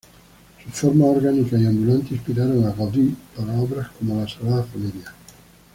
Sus 0.63 0.73
formas 0.93 1.09
orgánicas 1.17 1.61
y 1.61 1.65
ondulantes 1.67 2.13
inspiraron 2.13 2.65
a 2.65 2.71
Gaudí 2.71 3.15
para 3.37 3.53
obras 3.61 3.91
como 3.99 4.19
la 4.19 4.27
Sagrada 4.27 4.63
Familia. 4.63 5.13